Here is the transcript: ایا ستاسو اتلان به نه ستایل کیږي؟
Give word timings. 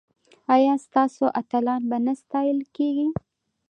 ایا 0.55 0.73
ستاسو 0.85 1.25
اتلان 1.41 1.81
به 1.89 1.97
نه 2.05 2.13
ستایل 2.21 2.59
کیږي؟ 2.75 3.07